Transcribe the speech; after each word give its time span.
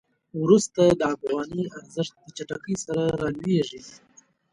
وروسته 0.41 0.81
د 0.99 1.01
افغانۍ 1.15 1.63
ارزښت 1.77 2.13
په 2.21 2.29
چټکۍ 2.37 2.75
سره 2.85 3.03
رالویږي. 3.21 3.81